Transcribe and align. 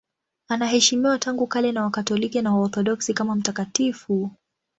Anaheshimiwa 0.47 1.19
tangu 1.19 1.47
kale 1.47 1.71
na 1.71 1.83
Wakatoliki 1.83 2.41
na 2.41 2.53
Waorthodoksi 2.55 3.13
kama 3.13 3.35
mtakatifu. 3.35 4.31